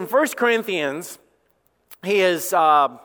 [0.00, 1.18] In 1 Corinthians,
[2.04, 2.98] he is uh,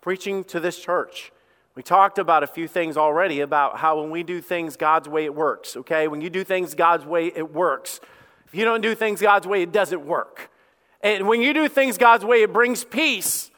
[0.00, 1.32] preaching to this church.
[1.74, 5.24] We talked about a few things already about how when we do things God's way,
[5.24, 6.06] it works, okay?
[6.06, 7.98] When you do things God's way, it works.
[8.46, 10.48] If you don't do things God's way, it doesn't work.
[11.00, 13.50] And when you do things God's way, it brings peace.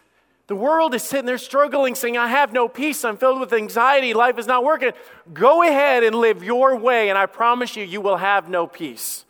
[0.47, 3.05] The world is sitting there struggling, saying, I have no peace.
[3.05, 4.15] I'm filled with anxiety.
[4.15, 4.93] Life is not working.
[5.35, 9.27] Go ahead and live your way, and I promise you, you will have no peace.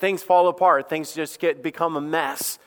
[0.00, 2.58] Things fall apart, things just get become a mess.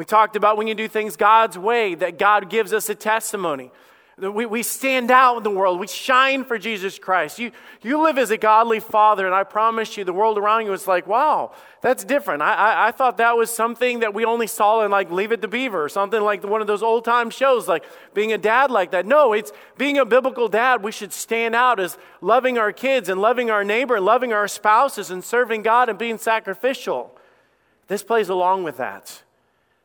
[0.00, 3.70] We talked about when you do things God's way, that God gives us a testimony.
[4.16, 5.78] We, we stand out in the world.
[5.78, 7.38] We shine for Jesus Christ.
[7.38, 10.72] You, you live as a godly father, and I promise you, the world around you
[10.72, 12.40] is like, wow, that's different.
[12.40, 15.42] I, I, I thought that was something that we only saw in like Leave It
[15.42, 18.70] to Beaver or something like one of those old time shows, like being a dad
[18.70, 19.04] like that.
[19.04, 20.82] No, it's being a biblical dad.
[20.82, 24.48] We should stand out as loving our kids and loving our neighbor and loving our
[24.48, 27.14] spouses and serving God and being sacrificial.
[27.88, 29.24] This plays along with that.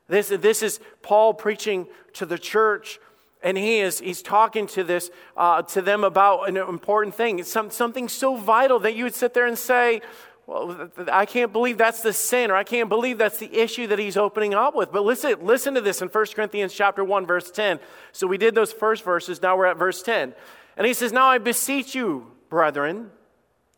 [0.08, 3.00] This, this is Paul preaching to the church
[3.46, 7.40] and he is he's talking to this uh, to them about an important thing.
[7.40, 10.02] It's some, something so vital that you would sit there and say
[10.48, 14.00] well i can't believe that's the sin or i can't believe that's the issue that
[14.00, 14.92] he's opening up with.
[14.92, 17.80] But listen listen to this in 1 corinthians chapter 1 verse 10
[18.12, 20.34] so we did those first verses now we're at verse 10
[20.76, 23.12] and he says now i beseech you brethren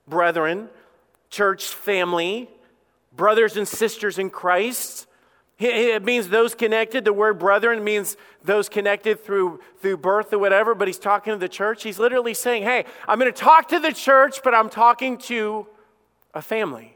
[0.08, 0.70] brethren
[1.30, 2.50] church family
[3.16, 5.08] brothers and sisters in christ
[5.60, 7.04] it means those connected.
[7.04, 11.40] The word brethren means those connected through, through birth or whatever, but he's talking to
[11.40, 11.82] the church.
[11.82, 15.66] He's literally saying, Hey, I'm going to talk to the church, but I'm talking to
[16.34, 16.96] a family.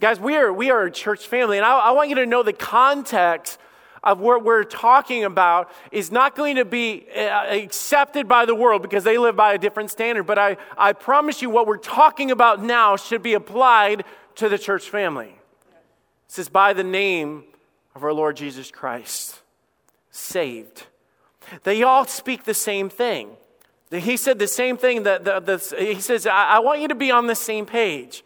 [0.00, 2.42] Guys, we are, we are a church family, and I, I want you to know
[2.42, 3.58] the context
[4.04, 8.82] of what we're talking about is not going to be uh, accepted by the world
[8.82, 10.24] because they live by a different standard.
[10.24, 14.04] But I, I promise you, what we're talking about now should be applied
[14.36, 15.38] to the church family.
[15.68, 17.44] It says, by the name
[17.94, 19.40] of our Lord Jesus Christ.
[20.10, 20.86] Saved.
[21.64, 23.30] They all speak the same thing.
[23.90, 26.94] He said the same thing that the, the, he says, I, I want you to
[26.94, 28.24] be on the same page.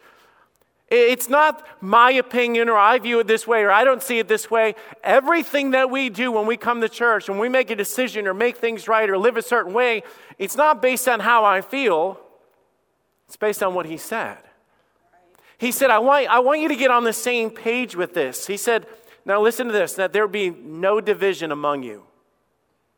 [0.89, 4.27] It's not my opinion or I view it this way or I don't see it
[4.27, 4.73] this way.
[5.03, 8.33] Everything that we do when we come to church, when we make a decision or
[8.33, 10.01] make things right or live a certain way,
[10.39, 12.19] it's not based on how I feel,
[13.27, 14.39] it's based on what he said.
[15.59, 18.47] He said, I want, I want you to get on the same page with this.
[18.47, 18.87] He said,
[19.29, 22.05] now, listen to this that there be no division among you.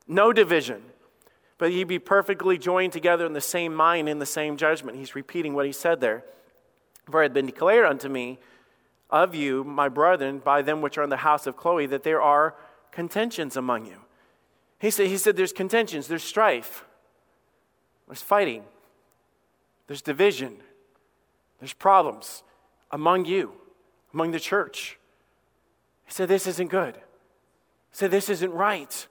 [0.07, 0.81] No division.
[1.57, 4.97] But ye be perfectly joined together in the same mind, in the same judgment.
[4.97, 6.23] He's repeating what he said there.
[7.09, 8.39] For it had been declared unto me
[9.09, 12.21] of you, my brethren, by them which are in the house of Chloe, that there
[12.21, 12.55] are
[12.91, 13.97] contentions among you.
[14.79, 16.85] He said, he said there's contentions, there's strife,
[18.07, 18.63] there's fighting,
[19.87, 20.57] there's division,
[21.59, 22.43] there's problems
[22.89, 23.51] among you,
[24.13, 24.97] among the church.
[26.11, 26.95] He said, This isn't good.
[26.95, 29.07] He said, This isn't right.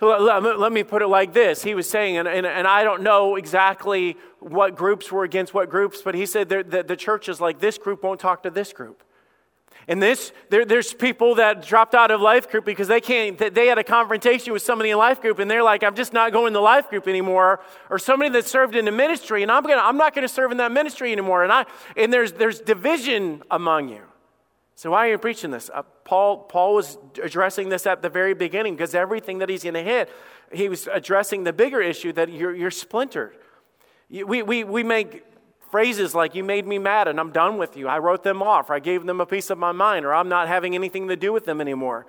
[0.00, 1.64] Let, me put it like this.
[1.64, 5.68] He was saying, and, and, and, I don't know exactly what groups were against what
[5.68, 8.72] groups, but he said that the church is like this group won't talk to this
[8.72, 9.02] group.
[9.88, 13.66] And this, there, there's people that dropped out of life group because they can't, they
[13.66, 16.52] had a confrontation with somebody in life group and they're like, I'm just not going
[16.52, 17.58] to the life group anymore.
[17.90, 20.52] Or somebody that served in the ministry and I'm, gonna, I'm not going to serve
[20.52, 21.42] in that ministry anymore.
[21.42, 21.66] And, I,
[21.96, 24.02] and there's, there's division among you.
[24.78, 25.72] So, why are you preaching this?
[25.74, 29.74] Uh, Paul, Paul was addressing this at the very beginning because everything that he's going
[29.74, 30.08] to hit,
[30.52, 33.36] he was addressing the bigger issue that you're, you're splintered.
[34.08, 35.24] We, we, we make
[35.72, 37.88] phrases like, You made me mad and I'm done with you.
[37.88, 40.28] I wrote them off, or I gave them a piece of my mind, or I'm
[40.28, 42.06] not having anything to do with them anymore.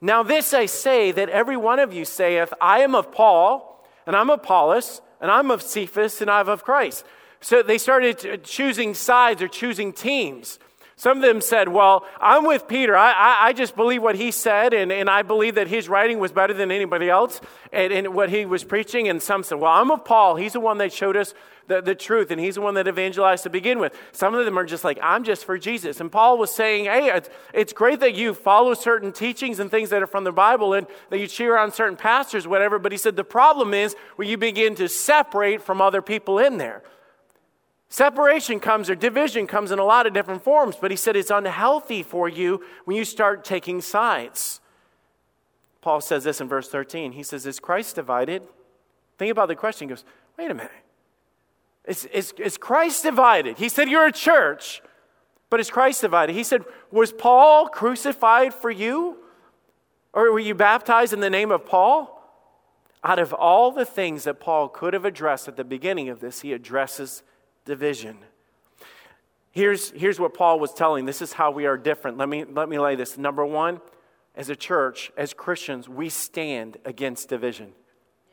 [0.00, 4.16] Now, this I say that every one of you saith, I am of Paul, and
[4.16, 7.04] I'm of Apollos, and I'm of Cephas, and I'm of Christ.
[7.40, 10.58] So they started choosing sides or choosing teams.
[10.98, 12.96] Some of them said, Well, I'm with Peter.
[12.96, 16.18] I, I, I, just believe what he said, and, and I believe that his writing
[16.18, 17.40] was better than anybody else
[17.72, 19.06] and, and what he was preaching.
[19.06, 20.34] And some said, Well, I'm with Paul.
[20.34, 21.34] He's the one that showed us
[21.68, 23.96] the, the truth, and he's the one that evangelized to begin with.
[24.10, 26.00] Some of them are just like, I'm just for Jesus.
[26.00, 29.90] And Paul was saying, Hey, it's, it's great that you follow certain teachings and things
[29.90, 32.80] that are from the Bible and that you cheer on certain pastors, whatever.
[32.80, 36.58] But he said, The problem is when you begin to separate from other people in
[36.58, 36.82] there.
[37.88, 41.30] Separation comes or division comes in a lot of different forms, but he said it's
[41.30, 44.60] unhealthy for you when you start taking sides.
[45.80, 47.12] Paul says this in verse 13.
[47.12, 48.42] He says, Is Christ divided?
[49.16, 49.88] Think about the question.
[49.88, 50.04] He goes,
[50.36, 50.70] Wait a minute.
[51.86, 53.56] Is, is, is Christ divided?
[53.56, 54.82] He said, You're a church,
[55.48, 56.34] but is Christ divided?
[56.34, 59.16] He said, Was Paul crucified for you?
[60.12, 62.14] Or were you baptized in the name of Paul?
[63.02, 66.40] Out of all the things that Paul could have addressed at the beginning of this,
[66.40, 67.22] he addresses
[67.68, 68.18] division.
[69.52, 71.04] Here's, here's what Paul was telling.
[71.04, 72.16] This is how we are different.
[72.16, 73.16] Let me, let me lay this.
[73.16, 73.80] Number one,
[74.34, 77.72] as a church, as Christians, we stand against division.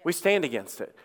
[0.03, 0.95] We stand against it.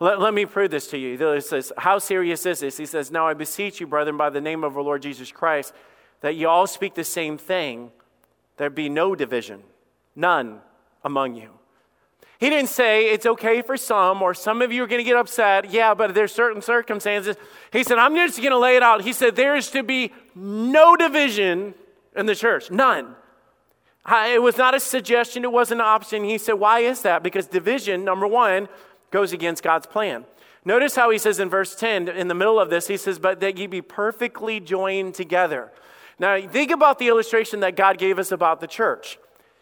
[0.00, 1.16] Let, let me prove this to you.
[1.16, 2.76] He says, How serious is this?
[2.76, 5.72] He says, Now I beseech you, brethren, by the name of our Lord Jesus Christ,
[6.20, 7.90] that you all speak the same thing,
[8.56, 9.62] there be no division,
[10.16, 10.60] none
[11.04, 11.57] among you.
[12.38, 15.16] He didn't say it's okay for some, or some of you are going to get
[15.16, 15.72] upset.
[15.72, 17.36] Yeah, but there's certain circumstances.
[17.72, 19.02] He said, I'm just going to lay it out.
[19.02, 21.74] He said, There's to be no division
[22.14, 23.16] in the church, none.
[24.08, 26.24] It was not a suggestion, it was an option.
[26.24, 27.24] He said, Why is that?
[27.24, 28.68] Because division, number one,
[29.10, 30.24] goes against God's plan.
[30.64, 33.40] Notice how he says in verse 10, in the middle of this, he says, But
[33.40, 35.72] that ye be perfectly joined together.
[36.20, 39.18] Now, think about the illustration that God gave us about the church.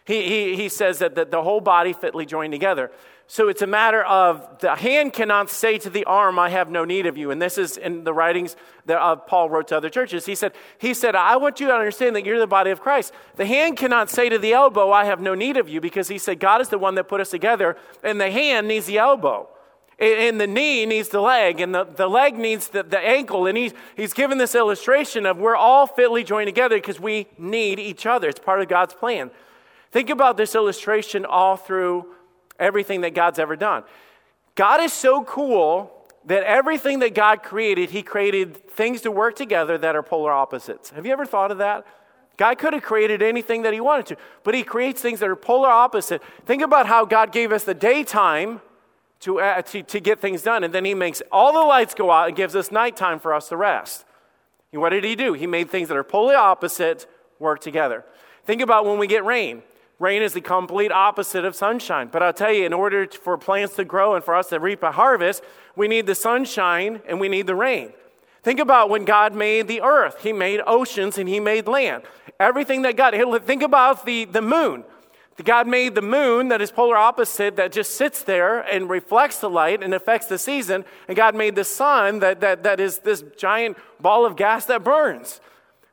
[0.06, 2.90] He, he, he says that the, the whole body fitly joined together.
[3.28, 6.84] So it's a matter of the hand cannot say to the arm, I have no
[6.84, 7.32] need of you.
[7.32, 8.54] And this is in the writings
[8.84, 10.26] that uh, Paul wrote to other churches.
[10.26, 13.12] He said, he said, I want you to understand that you're the body of Christ.
[13.34, 16.18] The hand cannot say to the elbow, I have no need of you, because he
[16.18, 19.48] said, God is the one that put us together, and the hand needs the elbow.
[19.98, 23.46] And the knee needs the leg, and the, the leg needs the, the ankle.
[23.46, 27.80] And he's, he's given this illustration of we're all fitly joined together because we need
[27.80, 28.28] each other.
[28.28, 29.32] It's part of God's plan.
[29.96, 32.04] Think about this illustration all through
[32.58, 33.82] everything that God's ever done.
[34.54, 35.90] God is so cool
[36.26, 40.90] that everything that God created, He created things to work together that are polar opposites.
[40.90, 41.86] Have you ever thought of that?
[42.36, 45.34] God could have created anything that He wanted to, but He creates things that are
[45.34, 46.22] polar opposite.
[46.44, 48.60] Think about how God gave us the daytime
[49.20, 52.10] to, uh, to, to get things done, and then He makes all the lights go
[52.10, 54.04] out and gives us nighttime for us to rest.
[54.72, 55.32] And what did He do?
[55.32, 57.06] He made things that are polar opposite
[57.38, 58.04] work together.
[58.44, 59.62] Think about when we get rain.
[59.98, 62.08] Rain is the complete opposite of sunshine.
[62.12, 64.82] But I'll tell you, in order for plants to grow and for us to reap
[64.82, 65.42] a harvest,
[65.74, 67.92] we need the sunshine and we need the rain.
[68.42, 70.22] Think about when God made the earth.
[70.22, 72.02] He made oceans and He made land.
[72.38, 73.14] Everything that God,
[73.44, 74.84] think about the, the moon.
[75.44, 79.50] God made the moon that is polar opposite that just sits there and reflects the
[79.50, 80.84] light and affects the season.
[81.08, 84.82] And God made the sun that, that, that is this giant ball of gas that
[84.82, 85.40] burns.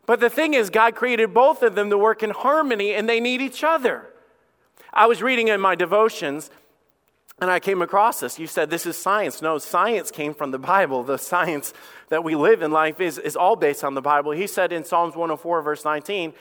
[0.05, 3.19] But the thing is, God created both of them to work in harmony and they
[3.19, 4.07] need each other.
[4.93, 6.51] I was reading in my devotions
[7.39, 8.37] and I came across this.
[8.37, 9.41] You said this is science.
[9.41, 11.03] No, science came from the Bible.
[11.03, 11.73] The science
[12.09, 14.31] that we live in life is, is all based on the Bible.
[14.31, 16.33] He said in Psalms 104, verse 19,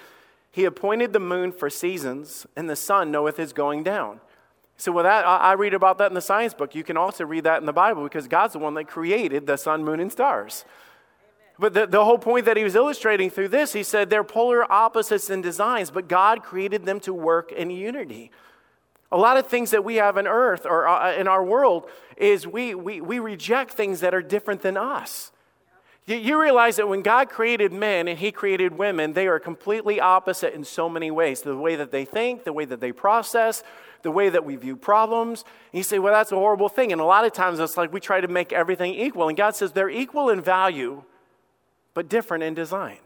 [0.50, 4.20] He appointed the moon for seasons, and the sun knoweth his going down.
[4.76, 6.74] So, with that, I read about that in the science book.
[6.74, 9.56] You can also read that in the Bible because God's the one that created the
[9.56, 10.64] sun, moon, and stars.
[11.62, 14.70] But the, the whole point that he was illustrating through this, he said they're polar
[14.70, 18.32] opposites in designs, but God created them to work in unity.
[19.12, 22.48] A lot of things that we have on earth or uh, in our world is
[22.48, 25.30] we, we, we reject things that are different than us.
[26.04, 30.00] You, you realize that when God created men and He created women, they are completely
[30.00, 33.62] opposite in so many ways the way that they think, the way that they process,
[34.02, 35.44] the way that we view problems.
[35.72, 36.90] And you say, well, that's a horrible thing.
[36.90, 39.28] And a lot of times it's like we try to make everything equal.
[39.28, 41.04] And God says they're equal in value,
[41.94, 42.98] but different in design.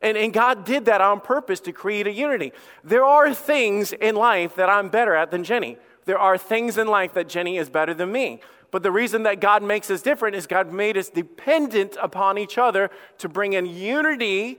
[0.00, 2.52] And, and God did that on purpose to create a unity.
[2.82, 5.78] There are things in life that I'm better at than Jenny.
[6.04, 8.40] There are things in life that Jenny is better than me.
[8.70, 12.58] But the reason that God makes us different is God made us dependent upon each
[12.58, 14.58] other to bring in unity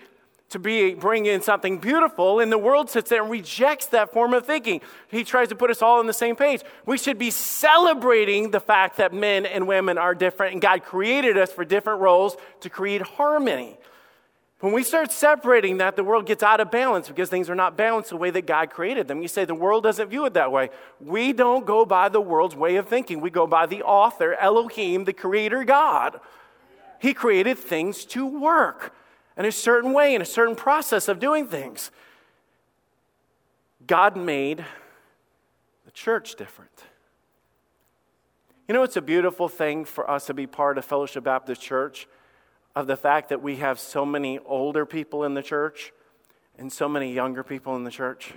[0.50, 4.33] to be bring in something beautiful, and the world sits there and rejects that form
[4.33, 4.81] of thinking.
[5.09, 6.61] He tries to put us all on the same page.
[6.85, 11.37] We should be celebrating the fact that men and women are different, and God created
[11.37, 13.78] us for different roles to create harmony.
[14.61, 17.75] When we start separating that, the world gets out of balance because things are not
[17.75, 19.21] balanced the way that God created them.
[19.21, 20.69] You say the world doesn't view it that way.
[21.02, 23.19] We don't go by the world's way of thinking.
[23.19, 26.19] We go by the author, Elohim, the creator God.
[26.99, 28.94] He created things to work
[29.37, 31.92] in a certain way, in a certain process of doing things.
[33.85, 34.65] God made
[35.85, 36.83] the church different.
[38.68, 42.07] You know, it's a beautiful thing for us to be part of Fellowship Baptist Church,
[42.75, 45.94] of the fact that we have so many older people in the church
[46.57, 48.33] and so many younger people in the church.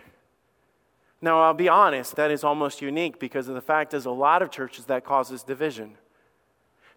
[1.21, 4.43] Now, I'll be honest, that is almost unique because of the fact there's a lot
[4.43, 5.95] of churches that causes division.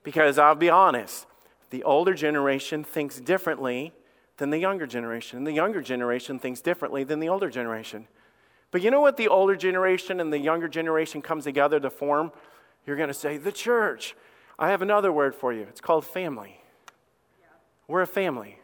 [0.04, 1.26] Because I'll be honest,
[1.72, 3.94] the older generation thinks differently
[4.38, 8.08] than the younger generation, and the younger generation thinks differently than the older generation.
[8.72, 12.32] But you know what the older generation and the younger generation comes together to form?
[12.86, 14.16] You're going to say, the church.
[14.58, 15.64] I have another word for you.
[15.64, 16.62] It's called family.
[17.88, 18.60] We're a family.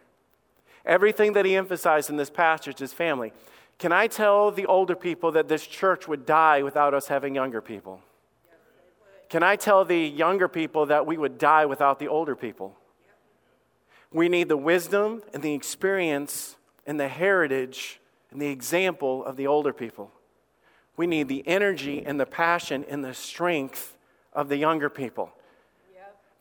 [0.85, 3.33] Everything that he emphasized in this passage is family.
[3.77, 7.61] Can I tell the older people that this church would die without us having younger
[7.61, 8.01] people?
[9.29, 12.75] Can I tell the younger people that we would die without the older people?
[14.11, 17.99] We need the wisdom and the experience and the heritage
[18.31, 20.11] and the example of the older people.
[20.95, 23.97] We need the energy and the passion and the strength
[24.33, 25.31] of the younger people.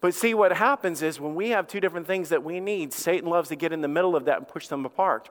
[0.01, 3.29] But see, what happens is when we have two different things that we need, Satan
[3.29, 5.29] loves to get in the middle of that and push them apart.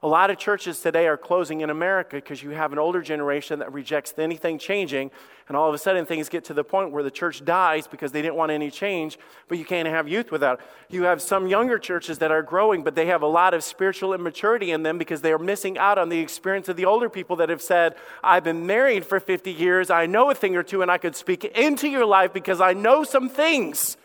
[0.00, 3.58] A lot of churches today are closing in America because you have an older generation
[3.58, 5.10] that rejects anything changing,
[5.48, 8.12] and all of a sudden things get to the point where the church dies because
[8.12, 10.60] they didn't want any change, but you can't have youth without.
[10.88, 14.14] You have some younger churches that are growing, but they have a lot of spiritual
[14.14, 17.34] immaturity in them because they are missing out on the experience of the older people
[17.36, 20.80] that have said, I've been married for 50 years, I know a thing or two,
[20.80, 23.96] and I could speak into your life because I know some things.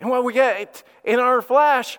[0.00, 1.98] And what we get in our flesh,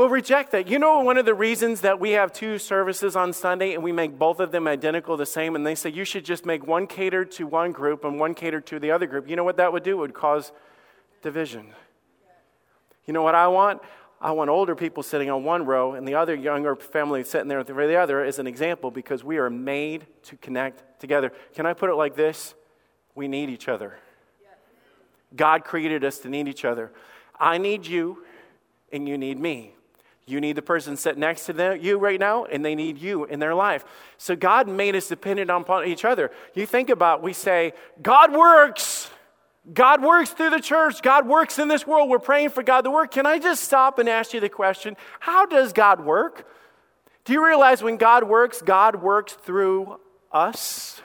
[0.00, 0.66] will reject that.
[0.66, 3.92] You know, one of the reasons that we have two services on Sunday and we
[3.92, 6.86] make both of them identical, the same, and they say you should just make one
[6.86, 9.28] catered to one group and one catered to the other group.
[9.28, 9.92] You know what that would do?
[9.92, 10.52] It would cause
[11.20, 11.66] division.
[13.04, 13.82] You know what I want?
[14.22, 17.62] I want older people sitting on one row and the other younger family sitting there
[17.62, 21.30] for the other as an example because we are made to connect together.
[21.54, 22.54] Can I put it like this?
[23.14, 23.98] We need each other.
[25.36, 26.90] God created us to need each other.
[27.38, 28.24] I need you,
[28.90, 29.74] and you need me.
[30.30, 33.24] You need the person sitting next to them, you right now, and they need you
[33.24, 33.84] in their life.
[34.18, 36.30] So God made us dependent upon each other.
[36.54, 39.10] You think about, we say, God works.
[39.72, 41.02] God works through the church.
[41.02, 42.08] God works in this world.
[42.08, 43.10] We're praying for God to work.
[43.10, 46.46] Can I just stop and ask you the question how does God work?
[47.24, 50.00] Do you realize when God works, God works through
[50.32, 51.02] us?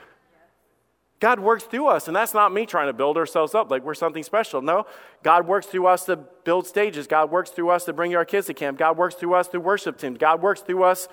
[1.18, 3.94] God works through us, and that's not me trying to build ourselves up like we're
[3.94, 4.60] something special.
[4.60, 4.86] No,
[5.22, 7.06] God works through us to build stages.
[7.06, 8.78] God works through us to bring our kids to camp.
[8.78, 10.18] God works through us to worship teams.
[10.18, 11.08] God works through us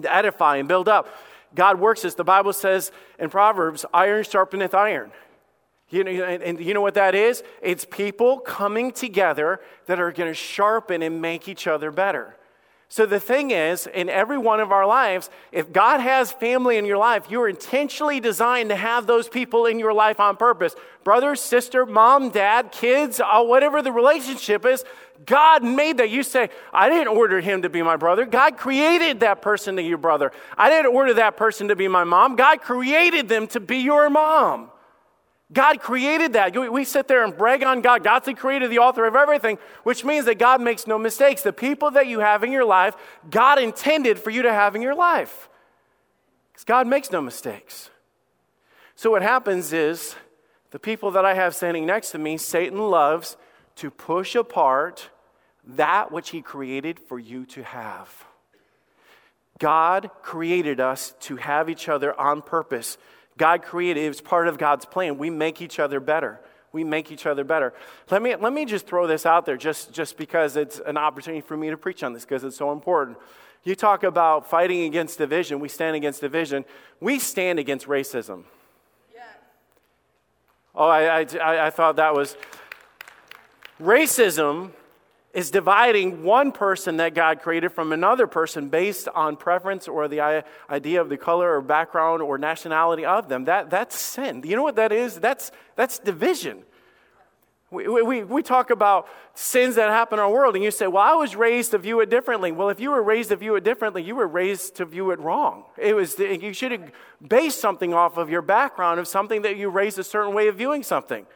[0.00, 1.08] to edify and build up.
[1.54, 5.10] God works as the Bible says in Proverbs, iron sharpeneth iron.
[5.90, 7.42] You know, and you know what that is?
[7.62, 12.36] It's people coming together that are going to sharpen and make each other better.
[12.90, 16.86] So the thing is, in every one of our lives, if God has family in
[16.86, 20.74] your life, you're intentionally designed to have those people in your life on purpose.
[21.04, 24.84] Brother, sister, mom, dad, kids, uh, whatever the relationship is,
[25.26, 26.08] God made that.
[26.08, 28.24] You say, I didn't order him to be my brother.
[28.24, 30.32] God created that person to be your brother.
[30.56, 32.36] I didn't order that person to be my mom.
[32.36, 34.70] God created them to be your mom.
[35.52, 36.54] God created that.
[36.70, 38.04] We sit there and brag on God.
[38.04, 41.42] God's the creator, the author of everything, which means that God makes no mistakes.
[41.42, 42.94] The people that you have in your life,
[43.30, 45.48] God intended for you to have in your life.
[46.52, 47.88] Because God makes no mistakes.
[48.94, 50.16] So what happens is
[50.70, 53.38] the people that I have standing next to me, Satan loves
[53.76, 55.08] to push apart
[55.64, 58.26] that which he created for you to have.
[59.58, 62.98] God created us to have each other on purpose
[63.38, 65.16] God created, it was part of God's plan.
[65.16, 66.40] We make each other better.
[66.72, 67.72] We make each other better.
[68.10, 71.40] Let me, let me just throw this out there just, just because it's an opportunity
[71.40, 73.16] for me to preach on this because it's so important.
[73.64, 75.60] You talk about fighting against division.
[75.60, 76.64] We stand against division.
[77.00, 78.44] We stand against racism.
[79.14, 79.24] Yes.
[80.74, 82.36] Oh, I, I, I thought that was.
[83.80, 84.72] Racism
[85.38, 90.44] is dividing one person that God created from another person based on preference or the
[90.68, 93.44] idea of the color or background or nationality of them.
[93.44, 94.42] That, that's sin.
[94.44, 95.20] You know what that is?
[95.20, 96.64] That's, that's division.
[97.70, 101.04] We, we, we talk about sins that happen in our world, and you say, Well,
[101.04, 102.50] I was raised to view it differently.
[102.50, 105.20] Well, if you were raised to view it differently, you were raised to view it
[105.20, 105.66] wrong.
[105.76, 106.90] It was, you should have
[107.24, 110.56] based something off of your background of something that you raised a certain way of
[110.56, 111.26] viewing something.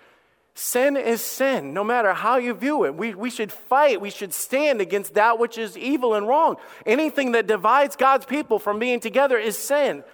[0.55, 2.95] Sin is sin, no matter how you view it.
[2.95, 6.57] We, we should fight, we should stand against that which is evil and wrong.
[6.85, 10.05] Anything that divides God's people from being together is sin.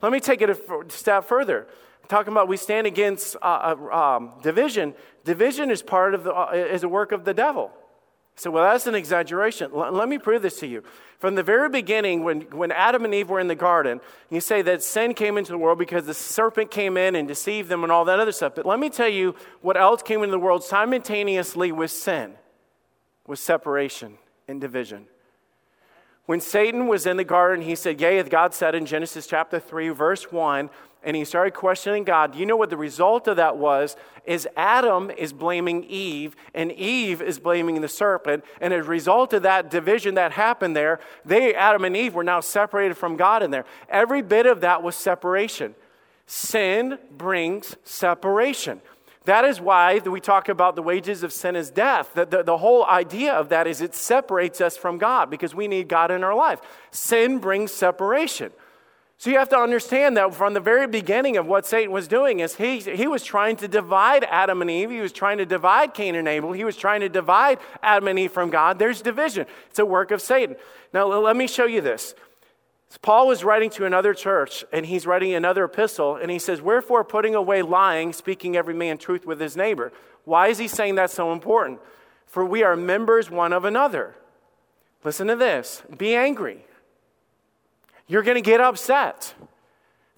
[0.00, 0.56] Let me take it a
[0.88, 1.66] step further.
[2.08, 4.94] Talking about we stand against uh, uh, um, division.
[5.24, 7.72] Division is part of the uh, is a work of the devil.
[8.34, 9.70] So, well, that's an exaggeration.
[9.74, 10.82] L- let me prove this to you.
[11.18, 14.62] From the very beginning, when, when Adam and Eve were in the garden, you say
[14.62, 17.92] that sin came into the world because the serpent came in and deceived them and
[17.92, 18.54] all that other stuff.
[18.54, 22.34] But let me tell you what else came into the world simultaneously with sin
[23.26, 25.06] was separation and division.
[26.26, 29.90] When Satan was in the garden, he said, Yea, God said in Genesis chapter 3,
[29.90, 30.70] verse 1,
[31.04, 32.34] and he started questioning God.
[32.34, 33.96] You know what the result of that was?
[34.24, 38.44] Is Adam is blaming Eve, and Eve is blaming the serpent.
[38.60, 42.24] And as a result of that division that happened there, they, Adam and Eve, were
[42.24, 43.64] now separated from God in there.
[43.88, 45.74] Every bit of that was separation.
[46.26, 48.80] Sin brings separation.
[49.24, 52.12] That is why we talk about the wages of sin is death.
[52.14, 55.68] The, the, the, whole idea of that is it separates us from God because we
[55.68, 56.60] need God in our life.
[56.90, 58.50] Sin brings separation.
[59.22, 62.40] So you have to understand that from the very beginning of what Satan was doing
[62.40, 64.90] is he, he was trying to divide Adam and Eve.
[64.90, 66.50] He was trying to divide Cain and Abel.
[66.50, 68.80] He was trying to divide Adam and Eve from God.
[68.80, 69.46] There's division.
[69.70, 70.56] It's a work of Satan.
[70.92, 72.16] Now let me show you this.
[73.00, 77.04] Paul was writing to another church, and he's writing another epistle, and he says, Wherefore,
[77.04, 79.92] putting away lying, speaking every man truth with his neighbor.
[80.24, 81.78] Why is he saying that's so important?
[82.26, 84.16] For we are members one of another.
[85.04, 86.66] Listen to this be angry.
[88.06, 89.34] You're going to get upset.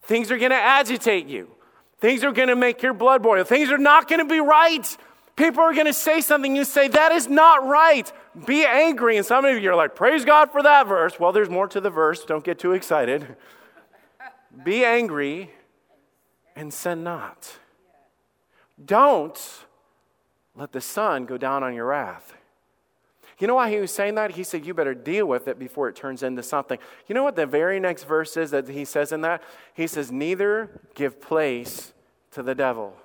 [0.03, 1.49] Things are going to agitate you.
[1.99, 3.43] Things are going to make your blood boil.
[3.43, 4.97] Things are not going to be right.
[5.35, 8.11] People are going to say something, you say, that is not right.
[8.45, 9.17] Be angry.
[9.17, 11.19] And some of you are like, praise God for that verse.
[11.19, 12.23] Well, there's more to the verse.
[12.23, 13.35] Don't get too excited.
[14.63, 15.51] Be angry
[16.55, 17.57] and sin not.
[18.83, 19.65] Don't
[20.55, 22.33] let the sun go down on your wrath.
[23.37, 24.31] You know why he was saying that?
[24.31, 26.79] He said, You better deal with it before it turns into something.
[27.07, 29.43] You know what the very next verse is that he says in that?
[29.73, 31.93] He says, Neither give place
[32.31, 32.95] to the devil.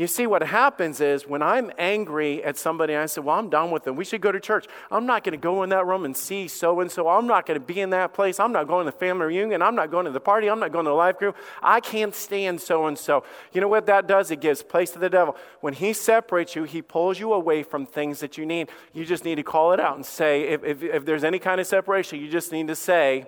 [0.00, 3.70] You see, what happens is when I'm angry at somebody, I say, Well, I'm done
[3.70, 3.96] with them.
[3.96, 4.66] We should go to church.
[4.90, 7.06] I'm not going to go in that room and see so and so.
[7.06, 8.40] I'm not going to be in that place.
[8.40, 9.60] I'm not going to the family reunion.
[9.60, 10.48] I'm not going to the party.
[10.48, 11.36] I'm not going to the life group.
[11.62, 13.24] I can't stand so and so.
[13.52, 14.30] You know what that does?
[14.30, 15.36] It gives place to the devil.
[15.60, 18.70] When he separates you, he pulls you away from things that you need.
[18.94, 21.60] You just need to call it out and say, if, if, if there's any kind
[21.60, 23.26] of separation, you just need to say,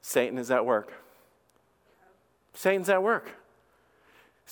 [0.00, 0.94] Satan is at work.
[2.54, 3.32] Satan's at work.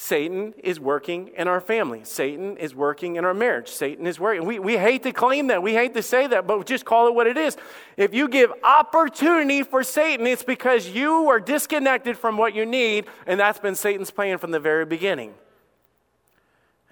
[0.01, 2.03] Satan is working in our family.
[2.05, 3.69] Satan is working in our marriage.
[3.69, 4.47] Satan is working.
[4.47, 5.61] We, we hate to claim that.
[5.61, 7.57] We hate to say that, but just call it what it is.
[7.97, 13.07] If you give opportunity for Satan, it's because you are disconnected from what you need,
[13.27, 15.35] and that's been Satan's plan from the very beginning.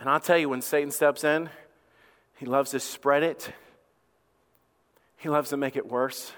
[0.00, 1.48] And I'll tell you, when Satan steps in,
[2.38, 3.52] he loves to spread it,
[5.16, 6.32] he loves to make it worse,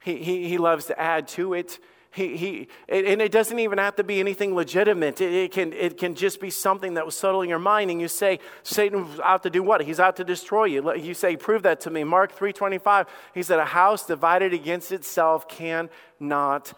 [0.00, 1.80] he, he, he loves to add to it.
[2.10, 5.20] He, he, and it doesn't even have to be anything legitimate.
[5.20, 7.90] It, it, can, it can just be something that was subtle in your mind.
[7.90, 9.82] And you say, Satan's out to do what?
[9.82, 10.94] He's out to destroy you.
[10.94, 12.04] You say, prove that to me.
[12.04, 16.72] Mark 3.25, he said, a house divided against itself cannot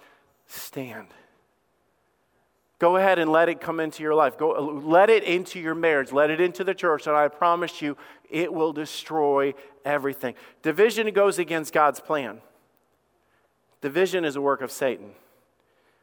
[0.46, 1.06] stand.
[2.80, 4.36] Go ahead and let it come into your life.
[4.36, 6.12] Go, let it into your marriage.
[6.12, 7.06] Let it into the church.
[7.06, 7.96] And I promise you,
[8.28, 10.34] it will destroy everything.
[10.62, 12.40] Division goes against God's plan.
[13.80, 15.12] Division is a work of Satan.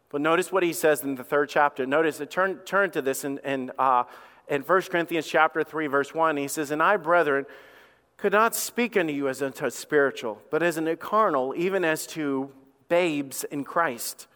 [0.10, 1.86] But notice what he says in the third chapter.
[1.86, 4.06] Notice, turn, turn to this in, in, uh,
[4.48, 6.38] in 1 Corinthians chapter 3, verse 1.
[6.38, 7.46] He says, And I, brethren,
[8.16, 12.52] could not speak unto you as unto spiritual, but as unto carnal, even as to
[12.90, 14.28] babes in Christ.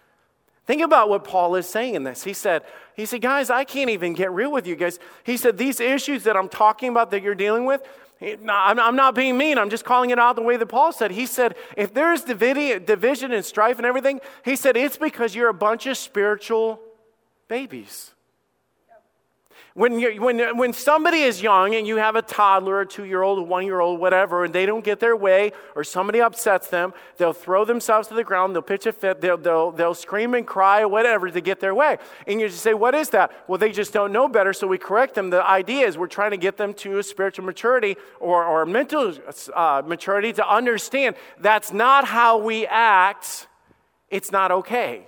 [0.67, 2.23] Think about what Paul is saying in this.
[2.23, 2.63] He said,
[2.95, 4.99] he said, guys, I can't even get real with you guys.
[5.23, 7.81] He said, these issues that I'm talking about that you're dealing with,
[8.21, 9.57] I'm not being mean.
[9.57, 11.11] I'm just calling it out the way that Paul said.
[11.11, 15.53] He said, if there's division and strife and everything, he said, it's because you're a
[15.53, 16.79] bunch of spiritual
[17.47, 18.11] babies.
[19.73, 23.39] When, when, when somebody is young and you have a toddler, a two year old,
[23.39, 26.93] a one year old, whatever, and they don't get their way or somebody upsets them,
[27.15, 30.45] they'll throw themselves to the ground, they'll pitch a fit, they'll, they'll, they'll scream and
[30.45, 31.97] cry whatever to get their way.
[32.27, 33.31] And you just say, What is that?
[33.47, 35.29] Well, they just don't know better, so we correct them.
[35.29, 39.13] The idea is we're trying to get them to a spiritual maturity or, or mental
[39.53, 43.47] uh, maturity to understand that's not how we act,
[44.09, 45.07] it's not okay.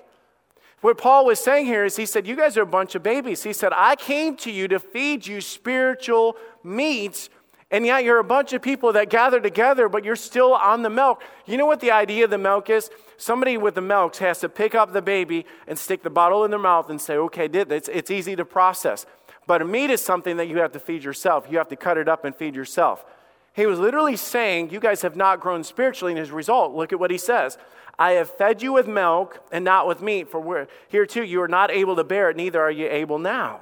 [0.83, 3.41] What Paul was saying here is he said, You guys are a bunch of babies.
[3.41, 7.29] He said, I came to you to feed you spiritual meats,
[7.71, 10.89] and yet you're a bunch of people that gather together, but you're still on the
[10.89, 11.23] milk.
[11.45, 12.89] You know what the idea of the milk is?
[13.15, 16.51] Somebody with the milk has to pick up the baby and stick the bottle in
[16.51, 19.05] their mouth and say, Okay, did it's, it's easy to process.
[19.47, 21.47] But a meat is something that you have to feed yourself.
[21.49, 23.05] You have to cut it up and feed yourself.
[23.53, 26.91] He was literally saying, You guys have not grown spiritually, and as a result, look
[26.91, 27.57] at what he says.
[27.97, 31.47] I have fed you with milk and not with meat, for here too you are
[31.47, 33.61] not able to bear it, neither are you able now.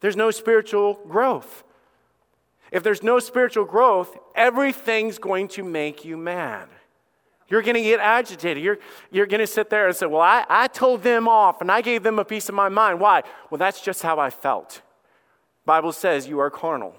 [0.00, 1.62] There's no spiritual growth.
[2.72, 6.68] If there's no spiritual growth, everything's going to make you mad.
[7.48, 8.62] You're going to get agitated.
[8.62, 8.78] You're,
[9.10, 11.80] you're going to sit there and say, Well, I, I told them off and I
[11.80, 13.00] gave them a piece of my mind.
[13.00, 13.24] Why?
[13.50, 14.82] Well, that's just how I felt.
[15.66, 16.94] Bible says you are carnal.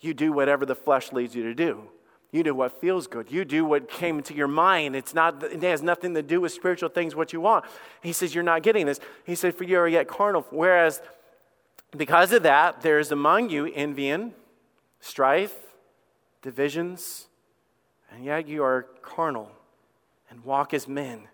[0.00, 1.82] You do whatever the flesh leads you to do.
[2.32, 3.30] You do what feels good.
[3.30, 4.96] You do what came into your mind.
[4.96, 7.66] It's not, it has nothing to do with spiritual things, what you want.
[8.02, 9.00] He says, You're not getting this.
[9.24, 10.46] He said, For you are yet carnal.
[10.50, 11.02] Whereas,
[11.94, 14.32] because of that, there is among you envying,
[14.98, 15.54] strife,
[16.40, 17.26] divisions,
[18.10, 19.50] and yet you are carnal
[20.30, 21.28] and walk as men.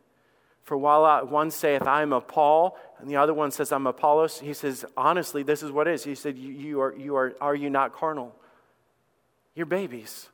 [0.64, 4.40] For while one saith, I am of Paul, and the other one says, I'm Apollos,
[4.40, 6.04] he says, honestly, this is what it is.
[6.04, 8.34] He said, you, you, are, you are, are you not carnal?
[9.54, 10.28] You're babies.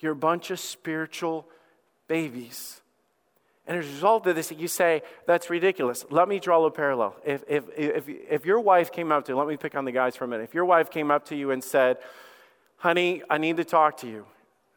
[0.00, 1.46] You're a bunch of spiritual
[2.08, 2.80] babies.
[3.66, 6.04] And as a result of this, you say, that's ridiculous.
[6.10, 7.14] Let me draw a parallel.
[7.24, 9.92] If, if, if, if your wife came up to you, let me pick on the
[9.92, 10.44] guys for a minute.
[10.44, 11.98] If your wife came up to you and said,
[12.78, 14.26] honey, I need to talk to you.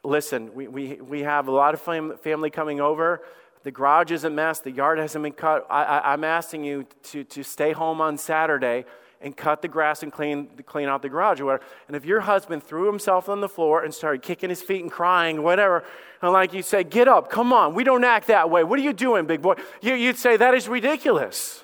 [0.03, 3.21] listen, we, we, we have a lot of fam- family coming over.
[3.63, 4.59] The garage is a mess.
[4.59, 5.65] The yard hasn't been cut.
[5.69, 8.85] I, I, I'm asking you to, to stay home on Saturday
[9.23, 11.63] and cut the grass and clean, clean out the garage or whatever.
[11.87, 14.91] And if your husband threw himself on the floor and started kicking his feet and
[14.91, 15.83] crying, whatever,
[16.21, 18.63] and like you say, get up, come on, we don't act that way.
[18.63, 19.55] What are you doing, big boy?
[19.81, 21.63] You, you'd say, that is ridiculous.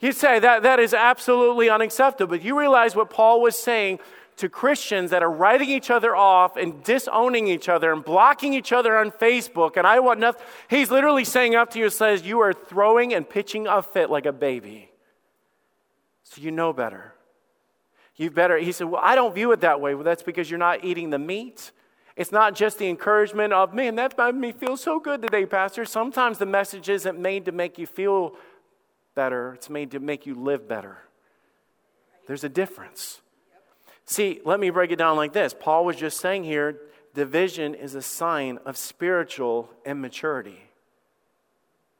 [0.00, 2.36] You'd say that that is absolutely unacceptable.
[2.36, 4.00] But you realize what Paul was saying
[4.38, 8.72] to Christians that are writing each other off and disowning each other and blocking each
[8.72, 9.76] other on Facebook.
[9.76, 10.42] And I want nothing.
[10.68, 14.26] He's literally saying up to you, says, You are throwing and pitching a fit like
[14.26, 14.91] a baby.
[16.24, 17.14] So you know better.
[18.16, 18.58] You better.
[18.58, 19.94] He said, Well, I don't view it that way.
[19.94, 21.72] Well, that's because you're not eating the meat.
[22.14, 25.84] It's not just the encouragement of, man, that made me feel so good today, Pastor.
[25.86, 28.36] Sometimes the message isn't made to make you feel
[29.14, 30.98] better, it's made to make you live better.
[32.26, 33.20] There's a difference.
[34.04, 35.54] See, let me break it down like this.
[35.58, 36.78] Paul was just saying here
[37.14, 40.62] division is a sign of spiritual immaturity.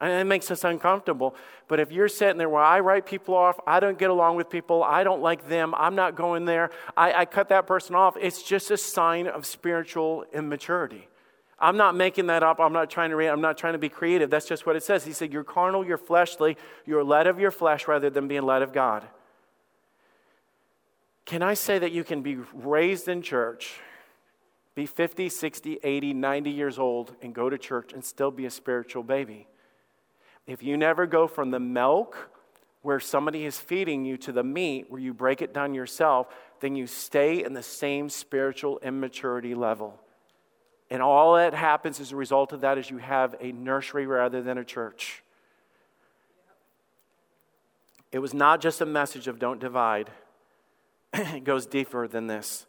[0.03, 1.37] And it makes us uncomfortable.
[1.69, 4.51] But if you're sitting there where I write people off, I don't get along with
[4.51, 8.17] people, I don't like them, I'm not going there, I, I cut that person off,
[8.21, 11.09] it's just a sign of spiritual immaturity.
[11.61, 12.59] I'm not making that up.
[12.59, 14.29] I'm not trying to read, I'm not trying to be creative.
[14.29, 15.05] That's just what it says.
[15.05, 18.63] He said, You're carnal, you're fleshly, you're led of your flesh rather than being led
[18.63, 19.07] of God.
[21.25, 23.79] Can I say that you can be raised in church,
[24.75, 28.51] be 50, 60, 80, 90 years old, and go to church and still be a
[28.51, 29.47] spiritual baby?
[30.47, 32.31] If you never go from the milk
[32.83, 36.27] where somebody is feeding you to the meat where you break it down yourself,
[36.61, 40.01] then you stay in the same spiritual immaturity level.
[40.91, 44.43] And all that happens as a result of that is you have a nursery rather
[44.43, 45.23] than a church.
[48.11, 50.11] It was not just a message of don't divide,
[51.15, 52.67] it goes deeper than this.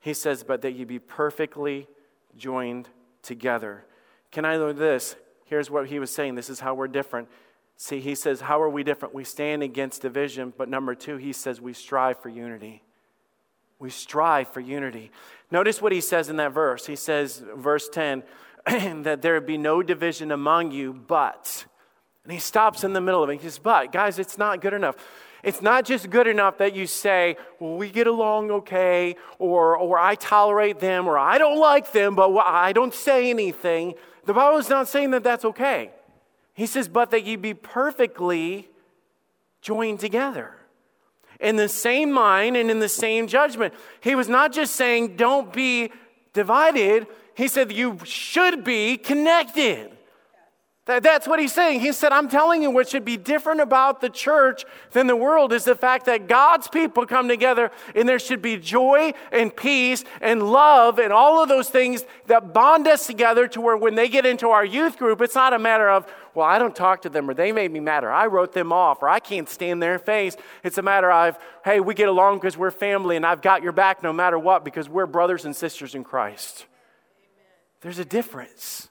[0.00, 1.88] He says, but that you be perfectly
[2.36, 2.88] joined
[3.22, 3.84] together.
[4.30, 5.14] Can I know this?
[5.52, 6.34] Here's what he was saying.
[6.34, 7.28] This is how we're different.
[7.76, 9.14] See, he says, How are we different?
[9.14, 10.54] We stand against division.
[10.56, 12.82] But number two, he says, We strive for unity.
[13.78, 15.10] We strive for unity.
[15.50, 16.86] Notice what he says in that verse.
[16.86, 18.22] He says, verse 10,
[19.02, 21.66] that there be no division among you, but.
[22.24, 23.34] And he stops in the middle of it.
[23.34, 24.96] He says, But, guys, it's not good enough.
[25.42, 29.98] It's not just good enough that you say, well, we get along okay, or, or
[29.98, 33.96] I tolerate them, or I don't like them, but I don't say anything.
[34.24, 35.90] The Bible is not saying that that's okay.
[36.54, 38.68] He says, but that you be perfectly
[39.60, 40.56] joined together
[41.40, 43.74] in the same mind and in the same judgment.
[44.00, 45.90] He was not just saying, don't be
[46.32, 47.06] divided.
[47.34, 49.90] He said, you should be connected.
[50.84, 51.78] That's what he's saying.
[51.78, 55.52] He said, I'm telling you what should be different about the church than the world
[55.52, 60.02] is the fact that God's people come together and there should be joy and peace
[60.20, 64.08] and love and all of those things that bond us together to where when they
[64.08, 67.08] get into our youth group, it's not a matter of, well, I don't talk to
[67.08, 69.80] them or they made me mad or I wrote them off or I can't stand
[69.80, 70.36] their face.
[70.64, 73.72] It's a matter of, hey, we get along because we're family and I've got your
[73.72, 76.66] back no matter what because we're brothers and sisters in Christ.
[77.82, 78.88] There's a difference.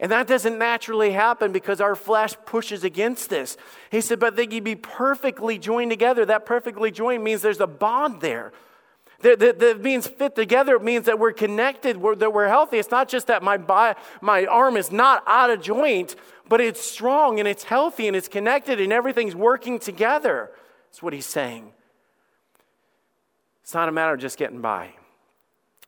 [0.00, 3.58] And that doesn't naturally happen because our flesh pushes against this.
[3.90, 6.24] He said, but they you be perfectly joined together.
[6.24, 8.52] That perfectly joined means there's a bond there.
[9.20, 10.76] That, that, that means fit together.
[10.76, 12.78] It means that we're connected, we're, that we're healthy.
[12.78, 13.58] It's not just that my,
[14.22, 16.16] my arm is not out of joint,
[16.48, 20.50] but it's strong and it's healthy and it's connected and everything's working together.
[20.88, 21.72] That's what he's saying.
[23.62, 24.94] It's not a matter of just getting by.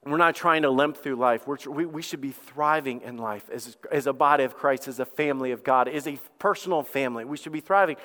[0.05, 1.47] We're not trying to limp through life.
[1.47, 4.99] We're, we, we should be thriving in life as, as a body of Christ, as
[4.99, 7.25] a family of God, as a personal family.
[7.25, 7.97] We should be thriving.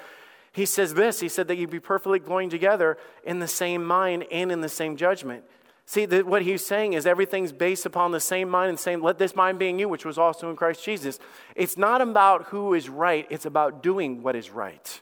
[0.52, 4.26] He says this He said that you'd be perfectly going together in the same mind
[4.32, 5.44] and in the same judgment.
[5.86, 9.18] See, the, what he's saying is everything's based upon the same mind and same, let
[9.18, 11.18] this mind be in you, which was also in Christ Jesus.
[11.56, 15.02] It's not about who is right, it's about doing what is right.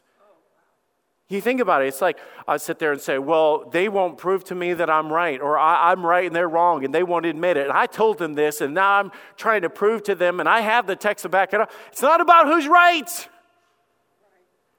[1.28, 4.44] You think about it, it's like I sit there and say, Well, they won't prove
[4.44, 7.26] to me that I'm right, or I, am right and they're wrong, and they won't
[7.26, 7.64] admit it.
[7.64, 10.60] And I told them this, and now I'm trying to prove to them, and I
[10.60, 11.72] have the text to back it up.
[11.90, 13.28] It's not about who's right.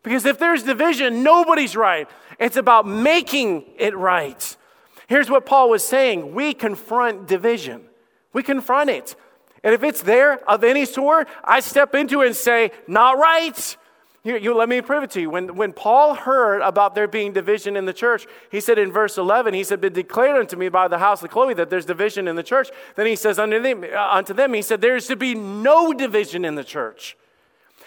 [0.03, 2.09] Because if there's division, nobody's right.
[2.39, 4.55] It's about making it right.
[5.07, 7.81] Here's what Paul was saying we confront division,
[8.31, 9.15] we confront it.
[9.63, 13.75] And if it's there of any sort, I step into it and say, Not right.
[14.27, 15.29] You, you, let me prove it to you.
[15.29, 19.17] When, when Paul heard about there being division in the church, he said in verse
[19.17, 22.27] 11, he said, Been declared unto me by the house of Chloe that there's division
[22.27, 22.69] in the church.
[22.97, 25.93] Then he says unto them, uh, unto them he said, There is to be no
[25.93, 27.15] division in the church.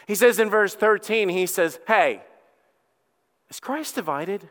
[0.07, 2.22] He says in verse 13, he says, Hey,
[3.50, 4.48] is Christ divided?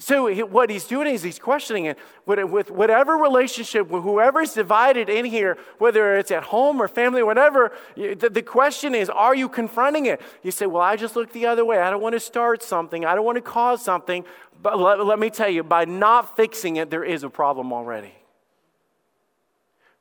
[0.00, 5.58] So, what he's doing is he's questioning it with whatever relationship, whoever's divided in here,
[5.76, 10.22] whether it's at home or family, whatever, the question is, are you confronting it?
[10.42, 11.78] You say, Well, I just look the other way.
[11.78, 14.24] I don't want to start something, I don't want to cause something.
[14.62, 18.14] But let, let me tell you, by not fixing it, there is a problem already.